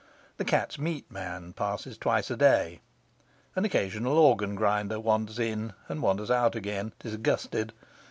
The 0.37 0.45
cat's 0.45 0.79
meat 0.79 1.11
man 1.11 1.53
passes 1.53 1.95
twice 1.95 2.31
a 2.31 2.35
day. 2.35 2.81
An 3.55 3.65
occasional 3.65 4.17
organ 4.17 4.55
grinder 4.55 4.99
wanders 4.99 5.37
in 5.37 5.73
and 5.87 6.01
wanders 6.01 6.31
out 6.31 6.55
again, 6.55 6.93
disgusted. 6.97 7.71